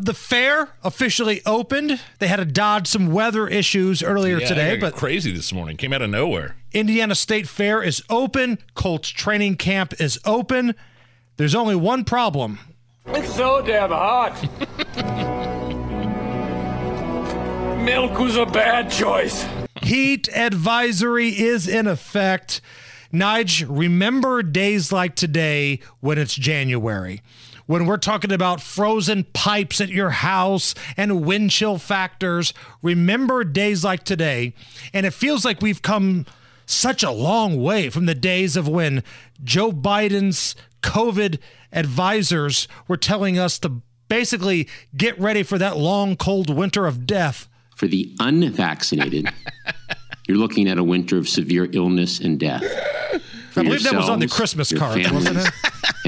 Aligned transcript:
The 0.00 0.14
fair 0.14 0.68
officially 0.84 1.42
opened. 1.44 2.00
They 2.18 2.28
had 2.28 2.36
to 2.36 2.44
dodge 2.44 2.86
some 2.86 3.12
weather 3.12 3.48
issues 3.48 4.02
earlier 4.02 4.38
Yeah, 4.38 4.48
today, 4.48 4.76
but 4.76 4.94
crazy 4.94 5.32
this 5.32 5.52
morning. 5.52 5.76
Came 5.76 5.92
out 5.92 6.02
of 6.02 6.10
nowhere. 6.10 6.56
Indiana 6.72 7.14
State 7.14 7.48
Fair 7.48 7.82
is 7.82 8.02
open. 8.08 8.58
Colts 8.74 9.08
training 9.08 9.56
camp 9.56 10.00
is 10.00 10.18
open. 10.24 10.74
There's 11.36 11.54
only 11.54 11.76
one 11.76 12.04
problem. 12.04 12.58
It's 13.06 13.34
so 13.34 13.62
damn 13.64 13.90
hot. 13.90 14.34
Milk 17.84 18.18
was 18.18 18.36
a 18.36 18.44
bad 18.46 18.90
choice. 18.90 19.46
Heat 19.82 20.28
advisory 20.34 21.28
is 21.28 21.66
in 21.66 21.86
effect. 21.86 22.60
Nige, 23.12 23.64
remember 23.68 24.42
days 24.42 24.92
like 24.92 25.14
today 25.14 25.80
when 26.00 26.18
it's 26.18 26.34
January, 26.34 27.22
when 27.68 27.84
we're 27.84 27.98
talking 27.98 28.32
about 28.32 28.62
frozen 28.62 29.24
pipes 29.34 29.78
at 29.78 29.90
your 29.90 30.08
house 30.08 30.74
and 30.96 31.24
wind 31.24 31.50
chill 31.50 31.76
factors. 31.78 32.54
Remember 32.82 33.44
days 33.44 33.84
like 33.84 34.04
today. 34.04 34.54
And 34.94 35.04
it 35.04 35.12
feels 35.12 35.44
like 35.44 35.60
we've 35.60 35.82
come 35.82 36.24
such 36.64 37.02
a 37.02 37.10
long 37.10 37.62
way 37.62 37.90
from 37.90 38.06
the 38.06 38.14
days 38.14 38.56
of 38.56 38.66
when 38.66 39.02
Joe 39.44 39.70
Biden's 39.70 40.56
COVID 40.82 41.38
advisors 41.70 42.68
were 42.88 42.96
telling 42.96 43.38
us 43.38 43.58
to 43.58 43.82
basically 44.08 44.66
get 44.96 45.18
ready 45.20 45.42
for 45.42 45.58
that 45.58 45.76
long, 45.76 46.16
cold 46.16 46.48
winter 46.48 46.86
of 46.86 47.06
death. 47.06 47.48
For 47.76 47.86
the 47.86 48.10
unvaccinated, 48.18 49.28
you're 50.26 50.38
looking 50.38 50.68
at 50.68 50.78
a 50.78 50.84
winter 50.84 51.18
of 51.18 51.28
severe 51.28 51.68
illness 51.72 52.18
and 52.18 52.40
death. 52.40 52.62
For 53.50 53.60
I 53.60 53.64
believe 53.64 53.82
that 53.82 53.94
was 53.94 54.08
on 54.08 54.20
the 54.20 54.28
Christmas 54.28 54.72
card, 54.72 55.06
wasn't 55.10 55.36
it? 55.36 55.52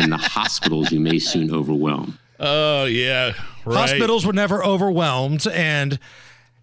And 0.01 0.13
the 0.13 0.17
hospitals 0.17 0.91
you 0.91 1.01
may 1.01 1.19
soon 1.19 1.53
overwhelm. 1.55 2.19
Oh 2.39 2.87
yeah, 2.87 3.35
right. 3.65 3.91
Hospitals 3.91 4.25
were 4.25 4.33
never 4.33 4.65
overwhelmed, 4.65 5.47
and 5.47 5.99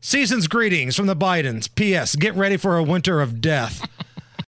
season's 0.02 0.47
greetings 0.47 0.95
from 0.95 1.07
the 1.07 1.16
Bidens. 1.16 1.73
P.S. 1.73 2.16
Get 2.16 2.33
ready 2.35 2.57
for 2.57 2.77
a 2.77 2.83
winter 2.83 3.21
of 3.21 3.39
death. 3.41 3.88